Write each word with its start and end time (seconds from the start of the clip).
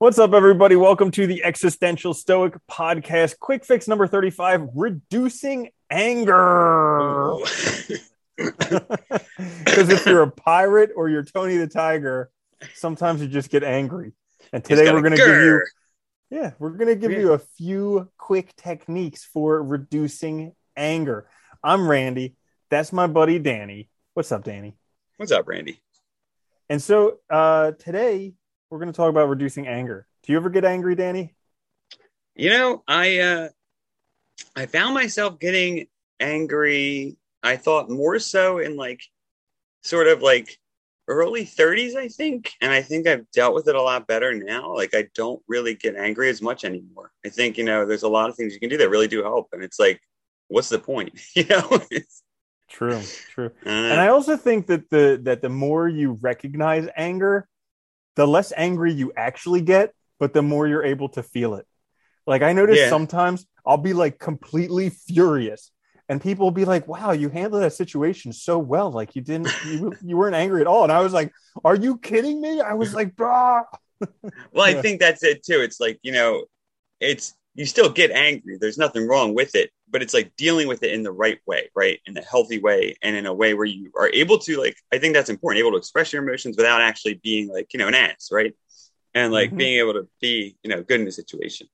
What's 0.00 0.18
up, 0.18 0.32
everybody? 0.32 0.76
Welcome 0.76 1.10
to 1.12 1.26
the 1.26 1.42
Existential 1.42 2.14
Stoic 2.14 2.54
Podcast, 2.70 3.38
quick 3.40 3.64
fix 3.64 3.88
number 3.88 4.06
35 4.06 4.68
reducing 4.74 5.70
anger. 5.90 7.34
Because 8.36 9.88
if 9.88 10.06
you're 10.06 10.22
a 10.22 10.30
pirate 10.30 10.90
or 10.94 11.08
you're 11.08 11.24
Tony 11.24 11.56
the 11.56 11.66
Tiger, 11.66 12.30
sometimes 12.74 13.20
you 13.20 13.26
just 13.26 13.50
get 13.50 13.64
angry. 13.64 14.12
And 14.52 14.62
today 14.62 14.92
we're 14.92 15.00
going 15.00 15.10
to 15.10 15.16
give 15.16 15.26
you, 15.42 15.62
yeah, 16.30 16.52
we're 16.60 16.70
going 16.70 16.86
to 16.86 16.94
give 16.94 17.10
Yeah. 17.10 17.18
you 17.18 17.32
a 17.32 17.38
few 17.38 18.08
quick 18.16 18.54
techniques 18.54 19.24
for 19.24 19.60
reducing 19.60 20.52
anger. 20.76 21.28
I'm 21.64 21.90
Randy. 21.90 22.36
That's 22.70 22.92
my 22.92 23.08
buddy 23.08 23.40
Danny. 23.40 23.90
What's 24.14 24.30
up, 24.30 24.44
Danny? 24.44 24.76
What's 25.16 25.32
up, 25.32 25.48
Randy? 25.48 25.80
And 26.70 26.80
so 26.80 27.18
uh, 27.28 27.72
today 27.72 28.34
we're 28.70 28.78
going 28.78 28.92
to 28.92 28.96
talk 28.96 29.10
about 29.10 29.28
reducing 29.28 29.66
anger. 29.66 30.06
Do 30.22 30.32
you 30.32 30.38
ever 30.38 30.50
get 30.50 30.64
angry, 30.64 30.94
Danny? 30.94 31.34
You 32.34 32.50
know, 32.50 32.82
I 32.86 33.18
uh 33.18 33.48
I 34.54 34.66
found 34.66 34.94
myself 34.94 35.38
getting 35.38 35.86
angry. 36.20 37.16
I 37.42 37.56
thought 37.56 37.90
more 37.90 38.18
so 38.18 38.58
in 38.58 38.76
like 38.76 39.02
sort 39.82 40.08
of 40.08 40.22
like 40.22 40.58
early 41.08 41.44
30s, 41.44 41.96
I 41.96 42.08
think. 42.08 42.52
And 42.60 42.70
I 42.72 42.82
think 42.82 43.06
I've 43.06 43.30
dealt 43.30 43.54
with 43.54 43.68
it 43.68 43.74
a 43.74 43.82
lot 43.82 44.06
better 44.06 44.34
now. 44.34 44.74
Like 44.74 44.94
I 44.94 45.08
don't 45.14 45.42
really 45.48 45.74
get 45.74 45.96
angry 45.96 46.28
as 46.28 46.42
much 46.42 46.64
anymore. 46.64 47.12
I 47.24 47.30
think, 47.30 47.56
you 47.58 47.64
know, 47.64 47.86
there's 47.86 48.02
a 48.02 48.08
lot 48.08 48.30
of 48.30 48.36
things 48.36 48.52
you 48.54 48.60
can 48.60 48.68
do 48.68 48.76
that 48.78 48.90
really 48.90 49.08
do 49.08 49.22
help. 49.22 49.48
And 49.52 49.62
it's 49.62 49.78
like, 49.78 50.00
what's 50.48 50.68
the 50.68 50.78
point? 50.78 51.18
You 51.34 51.44
know? 51.46 51.80
True, 52.68 53.00
true. 53.30 53.50
uh, 53.64 53.68
And 53.68 54.00
I 54.00 54.08
also 54.08 54.36
think 54.36 54.66
that 54.66 54.90
the 54.90 55.18
that 55.24 55.40
the 55.40 55.48
more 55.48 55.88
you 55.88 56.18
recognize 56.20 56.86
anger, 56.96 57.48
the 58.18 58.26
less 58.26 58.52
angry 58.56 58.92
you 58.92 59.12
actually 59.16 59.62
get, 59.62 59.94
but 60.18 60.34
the 60.34 60.42
more 60.42 60.66
you're 60.66 60.84
able 60.84 61.08
to 61.10 61.22
feel 61.22 61.54
it. 61.54 61.66
Like 62.26 62.42
I 62.42 62.52
notice 62.52 62.78
Yeah. 62.80 62.88
sometimes 62.88 63.46
I'll 63.64 63.78
be 63.78 63.94
like 63.94 64.18
completely 64.18 64.90
furious 64.90 65.70
and 66.08 66.20
people 66.20 66.46
will 66.46 66.50
be 66.50 66.64
like, 66.64 66.88
"Wow, 66.88 67.12
you 67.12 67.28
handled 67.28 67.62
that 67.62 67.74
situation 67.74 68.32
so 68.32 68.58
well. 68.58 68.90
Like 68.90 69.14
you 69.14 69.22
didn't 69.22 69.48
you, 69.62 69.96
you 70.04 70.16
weren't 70.16 70.34
angry 70.34 70.60
at 70.62 70.66
all." 70.66 70.82
And 70.82 70.92
I 70.92 71.00
was 71.00 71.12
like, 71.12 71.32
"Are 71.64 71.76
you 71.76 71.98
kidding 71.98 72.40
me?" 72.40 72.60
I 72.60 72.74
was 72.74 72.94
like, 72.94 73.14
"Bah." 73.16 73.62
Well, 74.52 74.64
I 74.66 74.74
Yeah. 74.74 74.82
think 74.82 75.00
that's 75.00 75.22
it 75.22 75.42
too. 75.44 75.60
It's 75.60 75.80
like, 75.80 75.98
you 76.02 76.12
know, 76.12 76.44
it's 77.00 77.36
you 77.54 77.66
still 77.66 77.90
get 77.90 78.10
angry. 78.10 78.58
There's 78.58 78.78
nothing 78.78 79.06
wrong 79.08 79.34
with 79.34 79.54
it, 79.54 79.70
but 79.90 80.02
it's 80.02 80.14
like 80.14 80.34
dealing 80.36 80.68
with 80.68 80.82
it 80.82 80.92
in 80.92 81.02
the 81.02 81.12
right 81.12 81.38
way, 81.46 81.70
right? 81.74 81.98
In 82.06 82.16
a 82.16 82.22
healthy 82.22 82.58
way 82.58 82.96
and 83.02 83.16
in 83.16 83.26
a 83.26 83.32
way 83.34 83.54
where 83.54 83.66
you 83.66 83.90
are 83.98 84.08
able 84.10 84.38
to 84.40 84.58
like 84.60 84.76
I 84.92 84.98
think 84.98 85.14
that's 85.14 85.30
important, 85.30 85.60
able 85.60 85.72
to 85.72 85.78
express 85.78 86.12
your 86.12 86.22
emotions 86.22 86.56
without 86.56 86.80
actually 86.80 87.20
being 87.22 87.48
like, 87.48 87.72
you 87.72 87.78
know, 87.78 87.88
an 87.88 87.94
ass, 87.94 88.28
right? 88.30 88.54
And 89.14 89.32
like 89.32 89.50
Mhm. 89.50 89.58
being 89.58 89.78
able 89.78 89.94
to 89.94 90.08
be, 90.20 90.56
you 90.62 90.70
know, 90.70 90.82
good 90.82 91.00
in 91.00 91.08
a 91.08 91.12
situation. 91.12 91.68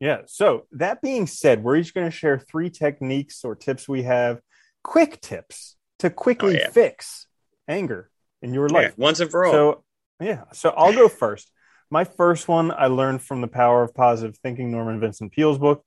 Yeah. 0.00 0.22
So 0.26 0.66
that 0.72 1.00
being 1.00 1.26
said, 1.26 1.62
we're 1.62 1.76
each 1.76 1.94
going 1.94 2.10
to 2.10 2.16
share 2.16 2.38
three 2.38 2.68
techniques 2.68 3.44
or 3.44 3.54
tips 3.54 3.88
we 3.88 4.02
have, 4.02 4.40
quick 4.82 5.20
tips 5.20 5.76
to 6.00 6.10
quickly 6.10 6.56
Oh, 6.56 6.58
yeah. 6.58 6.70
fix 6.70 7.26
anger 7.68 8.10
in 8.42 8.52
your 8.52 8.68
Yeah, 8.68 8.74
life. 8.74 8.98
once 8.98 9.20
and 9.20 9.30
for 9.30 9.46
all. 9.46 9.52
So 9.52 9.84
yeah. 10.20 10.44
So 10.52 10.70
I'll 10.70 10.92
go 10.92 11.08
first. 11.08 11.50
My 11.90 12.04
first 12.04 12.48
one 12.48 12.72
I 12.72 12.86
learned 12.86 13.22
from 13.22 13.40
the 13.40 13.48
Power 13.48 13.82
of 13.82 13.94
Positive 13.94 14.36
Thinking, 14.38 14.70
Norman 14.70 15.00
Vincent 15.00 15.32
Peale's 15.32 15.58
book. 15.58 15.84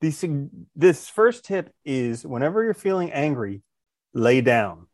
The, 0.00 0.48
this 0.74 1.08
first 1.08 1.44
tip 1.44 1.72
is 1.84 2.24
whenever 2.26 2.62
you're 2.62 2.74
feeling 2.74 3.12
angry, 3.12 3.62
lay 4.12 4.40
down. 4.40 4.86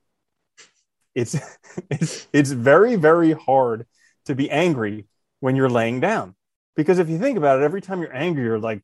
It's 1.14 1.36
it's 1.90 2.28
it's 2.32 2.50
very 2.50 2.96
very 2.96 3.32
hard 3.32 3.86
to 4.26 4.34
be 4.34 4.50
angry 4.50 5.06
when 5.40 5.56
you're 5.56 5.68
laying 5.68 6.00
down 6.00 6.34
because 6.76 6.98
if 6.98 7.08
you 7.08 7.18
think 7.18 7.36
about 7.36 7.60
it, 7.60 7.64
every 7.64 7.80
time 7.80 8.00
you're 8.00 8.14
angry, 8.14 8.44
you're 8.44 8.58
like 8.58 8.82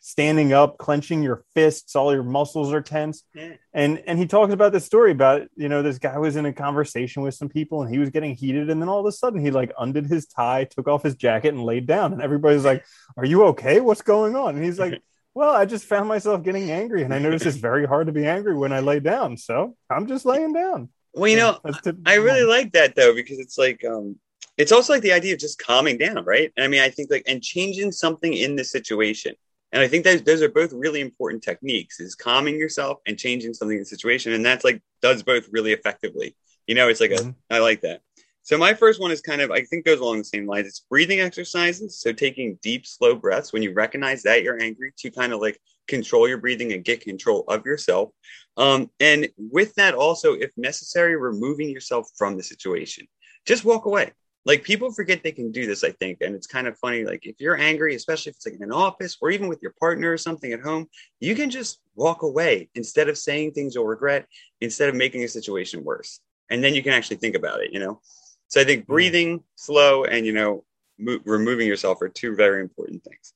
standing 0.00 0.54
up, 0.54 0.78
clenching 0.78 1.22
your 1.22 1.44
fists, 1.54 1.94
all 1.94 2.12
your 2.14 2.22
muscles 2.22 2.72
are 2.72 2.80
tense. 2.80 3.24
Yeah. 3.34 3.54
And 3.74 4.02
and 4.06 4.18
he 4.18 4.26
talks 4.26 4.52
about 4.52 4.72
this 4.72 4.86
story 4.86 5.12
about 5.12 5.42
you 5.54 5.68
know 5.68 5.82
this 5.82 5.98
guy 5.98 6.18
was 6.18 6.36
in 6.36 6.46
a 6.46 6.52
conversation 6.52 7.22
with 7.22 7.34
some 7.34 7.48
people 7.48 7.82
and 7.82 7.92
he 7.92 7.98
was 7.98 8.10
getting 8.10 8.34
heated 8.34 8.70
and 8.70 8.80
then 8.80 8.88
all 8.88 9.00
of 9.00 9.06
a 9.06 9.12
sudden 9.12 9.40
he 9.40 9.50
like 9.50 9.72
undid 9.78 10.06
his 10.06 10.26
tie, 10.26 10.64
took 10.64 10.88
off 10.88 11.02
his 11.02 11.14
jacket 11.14 11.52
and 11.52 11.62
laid 11.62 11.86
down 11.86 12.12
and 12.12 12.22
everybody's 12.22 12.64
like, 12.64 12.84
"Are 13.16 13.24
you 13.24 13.44
okay? 13.46 13.80
What's 13.80 14.02
going 14.02 14.36
on?" 14.36 14.56
And 14.56 14.64
he's 14.64 14.78
like. 14.78 15.02
Well, 15.38 15.54
I 15.54 15.66
just 15.66 15.84
found 15.84 16.08
myself 16.08 16.42
getting 16.42 16.72
angry, 16.72 17.04
and 17.04 17.14
I 17.14 17.20
noticed 17.20 17.46
it's 17.46 17.56
very 17.56 17.86
hard 17.86 18.08
to 18.08 18.12
be 18.12 18.26
angry 18.26 18.56
when 18.56 18.72
I 18.72 18.80
lay 18.80 18.98
down. 18.98 19.36
So 19.36 19.76
I'm 19.88 20.08
just 20.08 20.26
laying 20.26 20.52
down. 20.52 20.88
Well, 21.14 21.30
you 21.30 21.36
know, 21.36 21.60
I 22.04 22.14
really 22.14 22.42
like 22.42 22.72
that 22.72 22.96
though 22.96 23.14
because 23.14 23.38
it's 23.38 23.56
like 23.56 23.84
um 23.84 24.16
it's 24.56 24.72
also 24.72 24.94
like 24.94 25.02
the 25.02 25.12
idea 25.12 25.34
of 25.34 25.38
just 25.38 25.60
calming 25.60 25.96
down, 25.96 26.24
right? 26.24 26.52
And 26.56 26.64
I 26.64 26.66
mean, 26.66 26.80
I 26.80 26.90
think 26.90 27.12
like 27.12 27.22
and 27.28 27.40
changing 27.40 27.92
something 27.92 28.34
in 28.34 28.56
the 28.56 28.64
situation. 28.64 29.36
And 29.70 29.80
I 29.80 29.86
think 29.86 30.02
those 30.02 30.22
those 30.24 30.42
are 30.42 30.48
both 30.48 30.72
really 30.72 31.00
important 31.00 31.44
techniques 31.44 32.00
is 32.00 32.16
calming 32.16 32.58
yourself 32.58 32.98
and 33.06 33.16
changing 33.16 33.54
something 33.54 33.76
in 33.76 33.82
the 33.82 33.86
situation. 33.86 34.32
And 34.32 34.44
that's 34.44 34.64
like 34.64 34.82
does 35.02 35.22
both 35.22 35.46
really 35.52 35.72
effectively. 35.72 36.34
You 36.66 36.74
know, 36.74 36.88
it's 36.88 37.00
like 37.00 37.12
Mhm. 37.12 37.36
a 37.48 37.54
I 37.54 37.58
like 37.60 37.82
that. 37.82 38.00
So 38.48 38.56
my 38.56 38.72
first 38.72 38.98
one 38.98 39.10
is 39.10 39.20
kind 39.20 39.42
of 39.42 39.50
I 39.50 39.60
think 39.60 39.84
goes 39.84 40.00
along 40.00 40.16
the 40.16 40.24
same 40.24 40.46
lines. 40.46 40.66
It's 40.66 40.80
breathing 40.80 41.20
exercises. 41.20 42.00
So 42.00 42.14
taking 42.14 42.58
deep, 42.62 42.86
slow 42.86 43.14
breaths 43.14 43.52
when 43.52 43.62
you 43.62 43.74
recognize 43.74 44.22
that 44.22 44.42
you're 44.42 44.58
angry 44.62 44.94
to 45.00 45.10
kind 45.10 45.34
of 45.34 45.40
like 45.42 45.60
control 45.86 46.26
your 46.26 46.38
breathing 46.38 46.72
and 46.72 46.82
get 46.82 47.02
control 47.02 47.44
of 47.48 47.66
yourself. 47.66 48.08
Um, 48.56 48.90
and 49.00 49.28
with 49.36 49.74
that, 49.74 49.92
also, 49.92 50.32
if 50.32 50.50
necessary, 50.56 51.14
removing 51.14 51.68
yourself 51.68 52.08
from 52.16 52.38
the 52.38 52.42
situation. 52.42 53.06
Just 53.44 53.66
walk 53.66 53.84
away. 53.84 54.12
Like 54.46 54.64
people 54.64 54.94
forget 54.94 55.22
they 55.22 55.32
can 55.32 55.52
do 55.52 55.66
this, 55.66 55.84
I 55.84 55.90
think. 55.90 56.22
And 56.22 56.34
it's 56.34 56.46
kind 56.46 56.66
of 56.66 56.78
funny. 56.78 57.04
Like 57.04 57.26
if 57.26 57.42
you're 57.42 57.58
angry, 57.58 57.96
especially 57.96 58.30
if 58.30 58.36
it's 58.36 58.46
like 58.46 58.54
in 58.54 58.62
an 58.62 58.72
office 58.72 59.18
or 59.20 59.30
even 59.30 59.48
with 59.48 59.60
your 59.60 59.74
partner 59.78 60.10
or 60.10 60.16
something 60.16 60.54
at 60.54 60.62
home, 60.62 60.86
you 61.20 61.34
can 61.34 61.50
just 61.50 61.80
walk 61.96 62.22
away 62.22 62.70
instead 62.74 63.10
of 63.10 63.18
saying 63.18 63.52
things 63.52 63.74
you'll 63.74 63.84
regret, 63.84 64.26
instead 64.62 64.88
of 64.88 64.94
making 64.94 65.22
a 65.22 65.28
situation 65.28 65.84
worse. 65.84 66.20
And 66.48 66.64
then 66.64 66.74
you 66.74 66.82
can 66.82 66.94
actually 66.94 67.18
think 67.18 67.36
about 67.36 67.60
it, 67.60 67.74
you 67.74 67.80
know? 67.80 68.00
So 68.48 68.60
I 68.60 68.64
think 68.64 68.86
breathing 68.86 69.44
slow 69.54 70.04
and, 70.04 70.26
you 70.26 70.32
know, 70.32 70.64
mo- 70.98 71.20
removing 71.24 71.66
yourself 71.66 72.02
are 72.02 72.08
two 72.08 72.34
very 72.34 72.60
important 72.60 73.04
things. 73.04 73.32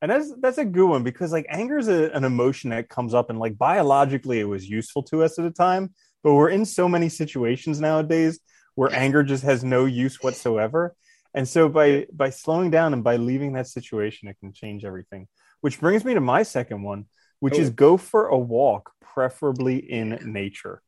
And 0.00 0.10
that's 0.10 0.32
that's 0.40 0.58
a 0.58 0.64
good 0.64 0.88
one 0.88 1.04
because 1.04 1.30
like 1.30 1.46
anger 1.48 1.78
is 1.78 1.86
a, 1.86 2.10
an 2.10 2.24
emotion 2.24 2.70
that 2.70 2.88
comes 2.88 3.14
up 3.14 3.30
and 3.30 3.38
like 3.38 3.56
biologically 3.56 4.40
it 4.40 4.44
was 4.44 4.68
useful 4.68 5.04
to 5.04 5.22
us 5.22 5.38
at 5.38 5.44
a 5.44 5.50
time, 5.50 5.94
but 6.24 6.34
we're 6.34 6.48
in 6.48 6.64
so 6.64 6.88
many 6.88 7.08
situations 7.08 7.80
nowadays 7.80 8.40
where 8.74 8.92
anger 8.92 9.22
just 9.22 9.44
has 9.44 9.62
no 9.62 9.84
use 9.84 10.20
whatsoever. 10.20 10.96
And 11.34 11.48
so 11.48 11.68
by 11.68 12.06
by 12.12 12.30
slowing 12.30 12.70
down 12.70 12.94
and 12.94 13.04
by 13.04 13.16
leaving 13.16 13.52
that 13.52 13.68
situation, 13.68 14.28
it 14.28 14.38
can 14.40 14.52
change 14.52 14.84
everything. 14.84 15.28
Which 15.60 15.78
brings 15.78 16.04
me 16.04 16.14
to 16.14 16.20
my 16.20 16.42
second 16.42 16.82
one, 16.82 17.06
which 17.38 17.54
oh. 17.54 17.60
is 17.60 17.68
Oh. 17.68 17.72
go 17.72 17.96
for 17.96 18.26
a 18.26 18.38
walk, 18.38 18.90
preferably 19.00 19.76
in 19.76 20.18
nature. 20.24 20.82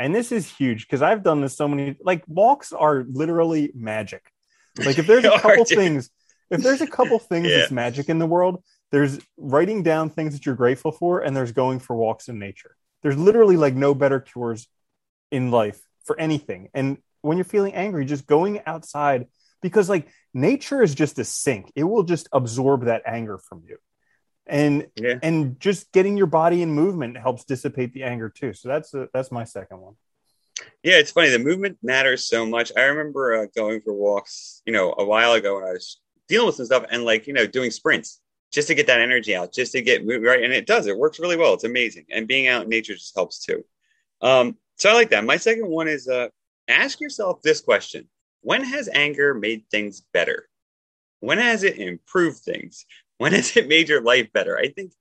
And 0.00 0.14
this 0.14 0.32
is 0.32 0.50
huge 0.50 0.86
because 0.86 1.02
I've 1.02 1.22
done 1.22 1.42
this 1.42 1.56
so 1.56 1.68
many 1.68 1.96
like 2.00 2.24
walks 2.26 2.72
are 2.72 3.04
literally 3.08 3.70
magic. 3.74 4.22
Like 4.84 4.98
if 4.98 5.06
there's 5.06 5.24
a 5.36 5.38
couple 5.38 5.64
things, 5.66 6.10
if 6.50 6.62
there's 6.62 6.80
a 6.80 6.86
couple 6.86 7.18
things 7.32 7.48
Yeah. 7.48 7.58
that's 7.58 7.70
magic 7.70 8.08
in 8.08 8.18
the 8.18 8.26
world, 8.26 8.64
there's 8.90 9.20
writing 9.36 9.82
down 9.84 10.10
things 10.10 10.32
that 10.32 10.44
you're 10.46 10.56
grateful 10.56 10.90
for, 10.90 11.20
and 11.20 11.36
there's 11.36 11.52
going 11.52 11.78
for 11.78 11.94
walks 11.94 12.28
in 12.28 12.38
nature. 12.40 12.74
There's 13.02 13.16
literally 13.16 13.56
like 13.56 13.74
no 13.74 13.94
better 13.94 14.18
cures 14.20 14.66
in 15.30 15.50
life 15.50 15.80
for 16.06 16.18
anything. 16.18 16.70
And 16.74 16.98
when 17.20 17.36
you're 17.36 17.44
feeling 17.44 17.74
angry, 17.74 18.04
just 18.06 18.26
going 18.26 18.62
outside 18.66 19.26
because 19.62 19.88
like 19.90 20.08
nature 20.32 20.82
is 20.82 20.94
just 20.94 21.18
a 21.18 21.24
sink. 21.24 21.70
It 21.76 21.84
will 21.84 22.02
just 22.02 22.26
absorb 22.32 22.86
that 22.86 23.02
anger 23.06 23.38
from 23.38 23.62
you. 23.68 23.76
And 24.50 24.88
Yeah. 24.96 25.18
and 25.22 25.58
just 25.60 25.92
getting 25.92 26.16
your 26.16 26.26
body 26.26 26.60
in 26.62 26.72
movement 26.72 27.16
helps 27.16 27.44
dissipate 27.44 27.94
the 27.94 28.02
anger 28.02 28.28
too. 28.28 28.52
So 28.52 28.68
that's 28.68 28.92
a, 28.94 29.08
that's 29.14 29.30
my 29.30 29.44
second 29.44 29.80
one. 29.80 29.94
Yeah, 30.82 30.96
it's 30.98 31.12
funny. 31.12 31.30
The 31.30 31.38
movement 31.38 31.78
matters 31.82 32.26
so 32.26 32.44
much. 32.44 32.72
I 32.76 32.82
remember 32.82 33.34
uh, 33.34 33.46
going 33.56 33.80
for 33.80 33.94
walks, 33.94 34.62
you 34.66 34.72
know, 34.72 34.94
a 34.98 35.04
while 35.04 35.32
ago 35.32 35.54
when 35.56 35.64
I 35.64 35.72
was 35.72 36.00
dealing 36.28 36.46
with 36.46 36.56
some 36.56 36.66
stuff 36.66 36.84
and 36.90 37.04
like, 37.04 37.26
you 37.26 37.32
know, 37.32 37.46
doing 37.46 37.70
sprints 37.70 38.20
just 38.52 38.68
to 38.68 38.74
get 38.74 38.86
that 38.88 39.00
energy 39.00 39.34
out, 39.34 39.52
just 39.52 39.72
to 39.72 39.82
get 39.82 40.04
moving 40.04 40.24
right. 40.24 40.42
And 40.42 40.52
it 40.52 40.66
does, 40.66 40.86
it 40.86 40.98
works 40.98 41.20
really 41.20 41.36
well. 41.36 41.54
It's 41.54 41.64
amazing. 41.64 42.06
And 42.10 42.26
being 42.26 42.48
out 42.48 42.64
in 42.64 42.68
nature 42.68 42.94
just 42.94 43.14
helps 43.14 43.44
too. 43.44 43.64
Um, 44.20 44.56
so 44.76 44.90
I 44.90 44.94
like 44.94 45.10
that. 45.10 45.24
My 45.24 45.36
second 45.36 45.68
one 45.68 45.88
is 45.88 46.08
uh, 46.08 46.28
ask 46.68 47.00
yourself 47.00 47.40
this 47.42 47.60
question 47.60 48.08
When 48.42 48.64
has 48.64 48.88
anger 48.92 49.32
made 49.34 49.64
things 49.70 50.02
better? 50.12 50.48
When 51.20 51.38
has 51.38 51.62
it 51.62 51.78
improved 51.78 52.38
things? 52.38 52.86
When 53.20 53.32
has 53.34 53.54
it 53.54 53.68
made 53.68 53.90
your 53.90 54.00
life 54.00 54.32
better? 54.32 54.56
I 54.56 54.68
think, 54.68 54.92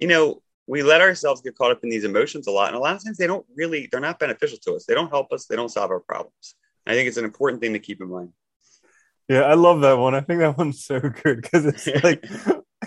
you 0.00 0.08
know, 0.08 0.42
we 0.66 0.82
let 0.82 1.00
ourselves 1.00 1.42
get 1.42 1.56
caught 1.56 1.70
up 1.70 1.84
in 1.84 1.90
these 1.90 2.02
emotions 2.02 2.48
a 2.48 2.50
lot. 2.50 2.66
And 2.70 2.76
a 2.76 2.80
lot 2.80 2.96
of 2.96 3.04
times 3.04 3.18
they 3.18 3.28
don't 3.28 3.46
really, 3.54 3.88
they're 3.92 4.00
not 4.00 4.18
beneficial 4.18 4.58
to 4.64 4.74
us. 4.74 4.84
They 4.84 4.94
don't 4.94 5.10
help 5.10 5.32
us. 5.32 5.46
They 5.46 5.54
don't 5.54 5.68
solve 5.68 5.92
our 5.92 6.00
problems. 6.00 6.56
I 6.88 6.94
think 6.94 7.06
it's 7.06 7.18
an 7.18 7.24
important 7.24 7.62
thing 7.62 7.74
to 7.74 7.78
keep 7.78 8.00
in 8.00 8.08
mind. 8.10 8.30
Yeah, 9.28 9.42
I 9.42 9.54
love 9.54 9.82
that 9.82 9.92
one. 9.98 10.16
I 10.16 10.22
think 10.22 10.40
that 10.40 10.58
one's 10.58 10.84
so 10.84 10.98
good 10.98 11.40
because 11.40 11.66
it's 11.66 11.86
like 12.02 12.24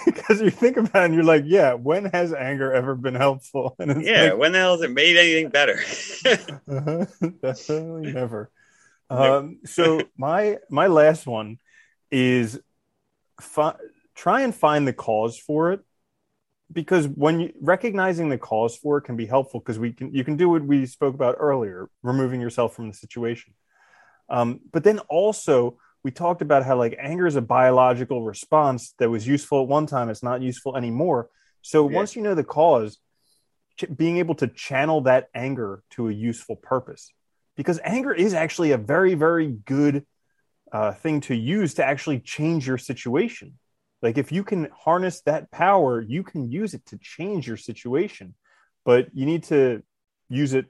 because 0.05 0.41
you 0.41 0.49
think 0.49 0.75
about 0.75 1.03
it 1.03 1.05
and 1.05 1.13
you're 1.13 1.23
like, 1.23 1.43
yeah, 1.45 1.73
when 1.75 2.05
has 2.05 2.33
anger 2.33 2.73
ever 2.73 2.93
been 2.95 3.15
helpful? 3.15 3.75
And 3.79 4.03
Yeah. 4.03 4.31
like, 4.31 4.39
when 4.39 4.51
the 4.51 4.57
hell 4.59 4.73
has 4.73 4.81
it 4.81 4.91
made 4.91 5.15
anything 5.15 5.51
better? 5.51 5.79
uh-huh, 6.25 7.05
definitely 7.41 8.11
never. 8.11 8.51
Um, 9.09 9.59
so 9.65 10.09
my 10.17 10.57
my 10.69 10.87
last 10.87 11.27
one 11.27 11.59
is 12.11 12.59
fi- 13.39 13.75
try 14.21 14.41
and 14.41 14.53
find 14.53 14.87
the 14.87 14.93
cause 14.93 15.35
for 15.35 15.71
it 15.71 15.79
because 16.71 17.07
when 17.07 17.39
you 17.39 17.51
recognizing 17.59 18.29
the 18.29 18.37
cause 18.37 18.77
for 18.77 18.99
it 18.99 19.01
can 19.01 19.15
be 19.15 19.25
helpful 19.25 19.59
because 19.59 19.79
we 19.79 19.91
can 19.91 20.13
you 20.13 20.23
can 20.23 20.37
do 20.37 20.47
what 20.47 20.63
we 20.63 20.85
spoke 20.85 21.15
about 21.15 21.35
earlier 21.39 21.89
removing 22.03 22.39
yourself 22.39 22.75
from 22.75 22.87
the 22.87 22.93
situation. 22.93 23.55
Um, 24.29 24.59
but 24.71 24.83
then 24.83 24.99
also 25.09 25.79
we 26.03 26.11
talked 26.11 26.43
about 26.43 26.63
how 26.63 26.77
like 26.77 26.95
anger 26.99 27.25
is 27.25 27.35
a 27.35 27.41
biological 27.41 28.23
response 28.23 28.93
that 28.99 29.09
was 29.09 29.25
useful 29.25 29.63
at 29.63 29.67
one 29.67 29.87
time 29.87 30.07
it's 30.07 30.21
not 30.21 30.43
useful 30.43 30.77
anymore. 30.77 31.29
So 31.63 31.89
Yeah. 31.89 31.95
once 31.95 32.15
you 32.15 32.21
know 32.21 32.35
the 32.35 32.43
cause 32.43 32.99
ch- 33.79 33.85
being 34.03 34.17
able 34.17 34.35
to 34.35 34.47
channel 34.47 35.01
that 35.01 35.29
anger 35.33 35.81
to 35.93 36.09
a 36.09 36.13
useful 36.13 36.57
purpose. 36.57 37.11
Because 37.55 37.79
anger 37.83 38.13
is 38.13 38.35
actually 38.35 38.71
a 38.71 38.77
very 38.77 39.15
very 39.15 39.47
good 39.47 40.05
uh, 40.71 40.91
thing 40.93 41.21
to 41.21 41.33
use 41.33 41.73
to 41.73 41.83
actually 41.83 42.19
change 42.19 42.67
your 42.67 42.77
situation 42.77 43.57
like 44.01 44.17
if 44.17 44.31
you 44.31 44.43
can 44.43 44.67
harness 44.73 45.21
that 45.21 45.51
power 45.51 46.01
you 46.01 46.23
can 46.23 46.49
use 46.49 46.73
it 46.73 46.85
to 46.85 46.97
change 46.97 47.47
your 47.47 47.57
situation 47.57 48.35
but 48.85 49.07
you 49.13 49.25
need 49.25 49.43
to 49.43 49.81
use 50.29 50.53
it 50.53 50.65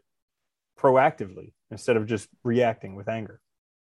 proactively 0.78 1.54
instead 1.70 1.98
of 1.98 2.06
just 2.06 2.28
reacting 2.44 2.96
with 2.96 3.08
anger 3.08 3.40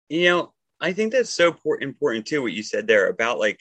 You 0.10 0.30
know, 0.30 0.54
I 0.80 0.94
think 0.94 1.12
that's 1.12 1.30
so 1.30 1.56
important 1.82 2.26
too. 2.26 2.42
What 2.42 2.54
you 2.54 2.64
said 2.64 2.88
there 2.88 3.08
about 3.08 3.40
like 3.40 3.60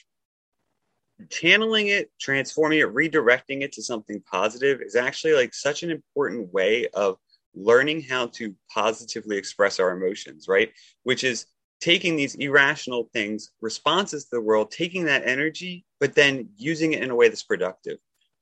channeling 1.30 1.88
it, 1.88 2.10
transforming 2.20 2.80
it, 2.80 2.88
redirecting 2.88 3.62
it 3.62 3.72
to 3.72 3.82
something 3.82 4.22
positive 4.30 4.80
is 4.80 4.96
actually 4.96 5.34
like 5.34 5.54
such 5.54 5.82
an 5.82 5.90
important 5.90 6.52
way 6.52 6.88
of 6.94 7.16
learning 7.54 8.02
how 8.02 8.26
to 8.26 8.54
positively 8.72 9.36
express 9.36 9.78
our 9.78 9.90
emotions, 9.90 10.46
right? 10.48 10.70
Which 11.02 11.22
is 11.22 11.46
taking 11.82 12.14
these 12.14 12.36
irrational 12.36 13.10
things, 13.12 13.50
responses 13.60 14.24
to 14.24 14.36
the 14.36 14.40
world, 14.40 14.70
taking 14.70 15.04
that 15.04 15.26
energy, 15.26 15.84
but 15.98 16.14
then 16.14 16.48
using 16.56 16.92
it 16.92 17.02
in 17.02 17.10
a 17.10 17.14
way 17.14 17.28
that's 17.28 17.42
productive, 17.42 17.98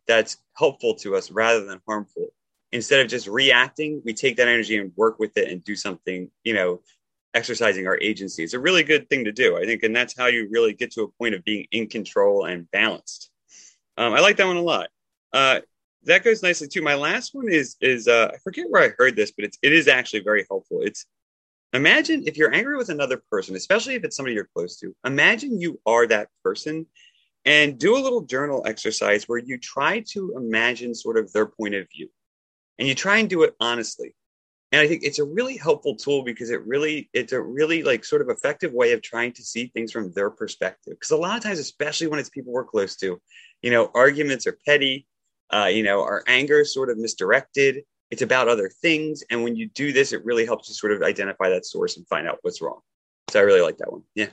that's 0.06 0.36
helpful 0.58 0.94
to 0.94 1.16
us 1.16 1.30
rather 1.30 1.64
than 1.64 1.80
harmful. 1.88 2.26
Instead 2.72 3.00
of 3.00 3.08
just 3.08 3.26
reacting, 3.26 4.02
we 4.04 4.12
take 4.12 4.36
that 4.36 4.46
energy 4.46 4.76
and 4.76 4.92
work 4.94 5.18
with 5.18 5.36
it 5.38 5.50
and 5.50 5.64
do 5.64 5.74
something, 5.74 6.30
you 6.44 6.52
know, 6.52 6.82
exercising 7.32 7.86
our 7.86 7.98
agency. 8.00 8.44
It's 8.44 8.52
a 8.52 8.60
really 8.60 8.82
good 8.82 9.08
thing 9.08 9.24
to 9.24 9.32
do, 9.32 9.56
I 9.56 9.64
think. 9.64 9.84
And 9.84 9.96
that's 9.96 10.14
how 10.16 10.26
you 10.26 10.46
really 10.50 10.74
get 10.74 10.92
to 10.92 11.02
a 11.02 11.08
point 11.08 11.34
of 11.34 11.42
being 11.42 11.66
in 11.72 11.86
control 11.86 12.44
and 12.44 12.70
balanced. 12.70 13.30
Um, 13.96 14.12
I 14.12 14.20
like 14.20 14.36
that 14.36 14.46
one 14.46 14.58
a 14.58 14.62
lot. 14.62 14.90
Uh, 15.32 15.60
that 16.04 16.24
goes 16.24 16.42
nicely 16.42 16.68
too. 16.68 16.82
My 16.82 16.94
last 16.94 17.34
one 17.34 17.48
is 17.48 17.76
is 17.80 18.06
uh, 18.06 18.30
I 18.34 18.38
forget 18.38 18.66
where 18.68 18.82
I 18.82 18.92
heard 18.98 19.16
this, 19.16 19.32
but 19.32 19.44
it's 19.44 19.58
it 19.62 19.72
is 19.72 19.88
actually 19.88 20.20
very 20.20 20.46
helpful. 20.48 20.80
It's 20.82 21.06
imagine 21.72 22.24
if 22.26 22.36
you're 22.36 22.54
angry 22.54 22.76
with 22.76 22.88
another 22.88 23.22
person, 23.30 23.56
especially 23.56 23.94
if 23.94 24.04
it's 24.04 24.16
somebody 24.16 24.34
you're 24.34 24.48
close 24.54 24.76
to. 24.78 24.94
Imagine 25.04 25.60
you 25.60 25.80
are 25.86 26.06
that 26.06 26.28
person, 26.44 26.86
and 27.44 27.78
do 27.78 27.96
a 27.96 28.00
little 28.00 28.20
journal 28.22 28.62
exercise 28.66 29.24
where 29.24 29.38
you 29.38 29.58
try 29.58 30.00
to 30.08 30.34
imagine 30.36 30.94
sort 30.94 31.16
of 31.16 31.32
their 31.32 31.46
point 31.46 31.74
of 31.74 31.88
view, 31.90 32.08
and 32.78 32.86
you 32.86 32.94
try 32.94 33.18
and 33.18 33.30
do 33.30 33.42
it 33.42 33.54
honestly. 33.60 34.14
And 34.72 34.80
I 34.80 34.86
think 34.86 35.02
it's 35.02 35.18
a 35.18 35.24
really 35.24 35.56
helpful 35.56 35.96
tool 35.96 36.22
because 36.22 36.50
it 36.50 36.64
really 36.64 37.10
it's 37.12 37.32
a 37.32 37.40
really 37.40 37.82
like 37.82 38.04
sort 38.04 38.22
of 38.22 38.28
effective 38.28 38.72
way 38.72 38.92
of 38.92 39.02
trying 39.02 39.32
to 39.32 39.42
see 39.42 39.66
things 39.66 39.90
from 39.90 40.12
their 40.12 40.30
perspective. 40.30 40.94
Because 40.94 41.10
a 41.10 41.16
lot 41.16 41.36
of 41.36 41.42
times, 41.42 41.58
especially 41.58 42.06
when 42.06 42.20
it's 42.20 42.28
people 42.28 42.52
we're 42.52 42.64
close 42.64 42.94
to, 42.96 43.20
you 43.62 43.70
know, 43.70 43.90
arguments 43.94 44.46
are 44.46 44.56
petty 44.64 45.08
uh, 45.52 45.66
you 45.66 45.82
know, 45.82 46.00
our 46.02 46.22
anger 46.26 46.60
is 46.60 46.72
sort 46.72 46.90
of 46.90 46.98
misdirected. 46.98 47.82
It's 48.10 48.22
about 48.22 48.48
other 48.48 48.68
things. 48.82 49.22
And 49.30 49.44
when 49.44 49.56
you 49.56 49.68
do 49.68 49.92
this, 49.92 50.12
it 50.12 50.24
really 50.24 50.44
helps 50.44 50.68
you 50.68 50.74
sort 50.74 50.92
of 50.92 51.02
identify 51.02 51.48
that 51.50 51.64
source 51.66 51.96
and 51.96 52.06
find 52.08 52.26
out 52.28 52.38
what's 52.42 52.60
wrong. 52.60 52.80
So 53.30 53.38
I 53.38 53.42
really 53.42 53.60
like 53.60 53.78
that 53.78 53.92
one. 53.92 54.02
Yeah. 54.14 54.28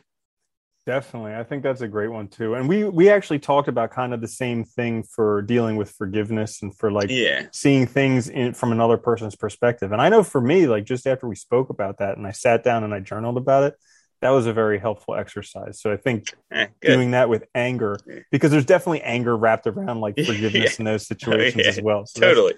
Definitely. 0.85 1.35
I 1.35 1.43
think 1.43 1.63
that's 1.63 1.81
a 1.81 1.87
great 1.87 2.07
one 2.07 2.29
too. 2.29 2.53
And 2.55 2.67
we 2.69 2.85
we 2.85 3.09
actually 3.09 3.39
talked 3.39 3.67
about 3.67 3.91
kind 3.91 4.13
of 4.13 4.21
the 4.21 4.27
same 4.27 4.63
thing 4.63 5.03
for 5.03 5.41
dealing 5.41 5.75
with 5.75 5.91
forgiveness 5.91 6.61
and 6.61 6.73
for 6.75 6.89
like 6.91 7.09
Yeah. 7.09 7.47
seeing 7.51 7.85
things 7.85 8.29
in 8.29 8.53
from 8.53 8.71
another 8.71 8.95
person's 8.97 9.35
perspective. 9.35 9.91
And 9.91 10.01
I 10.01 10.07
know 10.07 10.23
for 10.23 10.39
me, 10.39 10.65
like 10.65 10.85
just 10.85 11.05
after 11.05 11.27
we 11.27 11.35
spoke 11.35 11.69
about 11.69 11.97
that 11.97 12.17
and 12.17 12.25
I 12.25 12.31
sat 12.31 12.63
down 12.63 12.85
and 12.85 12.93
I 12.93 13.01
journaled 13.01 13.35
about 13.35 13.63
it, 13.63 13.75
that 14.21 14.29
was 14.29 14.45
a 14.47 14.53
very 14.53 14.79
helpful 14.79 15.13
exercise. 15.15 15.81
So 15.81 15.91
I 15.91 15.97
think 15.97 16.33
Eh, 16.51 16.67
doing 16.81 17.11
that 17.11 17.27
with 17.27 17.43
anger, 17.53 17.97
because 18.31 18.51
there's 18.51 18.65
definitely 18.65 19.01
anger 19.01 19.35
wrapped 19.35 19.67
around 19.67 19.99
like 19.99 20.13
Yeah. 20.17 20.23
forgiveness 20.25 20.79
in 20.79 20.85
those 20.85 21.05
situations 21.05 21.63
yeah. 21.65 21.69
as 21.69 21.81
well. 21.81 22.05
So 22.05 22.21
that's- 22.21 22.35
totally. 22.37 22.55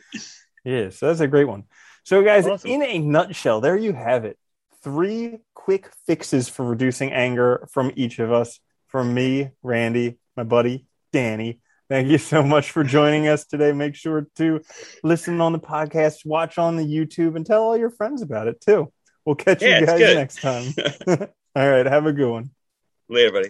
Yeah, 0.70 0.90
so 0.90 1.08
that's 1.08 1.20
a 1.20 1.28
great 1.28 1.48
one. 1.48 1.64
So, 2.04 2.24
guys, 2.24 2.46
Awesome. 2.48 2.70
in 2.70 2.82
a 2.84 2.98
nutshell, 3.00 3.62
there 3.62 3.78
you 3.78 3.94
have 3.94 4.26
it. 4.26 4.38
Three 4.84 5.40
quick 5.54 5.90
fixes 6.08 6.48
for 6.50 6.66
reducing 6.66 7.12
anger 7.12 7.68
from 7.72 7.92
each 7.96 8.20
of 8.20 8.32
us. 8.32 8.60
From 8.88 9.14
me, 9.14 9.52
Randy, 9.62 10.18
my 10.36 10.44
buddy, 10.44 10.88
Danny. 11.14 11.60
Thank 11.90 12.08
you 12.08 12.18
so 12.18 12.42
much 12.44 12.72
for 12.72 12.84
joining 12.84 13.28
us 13.28 13.46
today. 13.46 13.72
Make 13.72 13.96
sure 13.96 14.28
to 14.38 14.62
listen 15.04 15.42
on 15.42 15.52
the 15.54 15.60
podcast, 15.60 16.26
watch 16.26 16.58
on 16.58 16.76
the 16.76 16.84
YouTube, 16.86 17.36
and 17.36 17.46
tell 17.46 17.62
all 17.64 17.78
your 17.78 17.90
friends 17.92 18.22
about 18.22 18.48
it 18.48 18.62
too. 18.62 18.92
We'll 19.26 19.36
catch 19.36 19.62
Yeah, 19.62 19.80
you 19.82 19.86
guys 19.86 20.16
next 20.16 20.42
time. 20.42 20.74
all 21.56 21.70
right, 21.70 21.86
have 21.86 22.06
a 22.06 22.14
good 22.14 22.32
one. 22.32 22.52
Later, 23.10 23.32
buddy. 23.32 23.50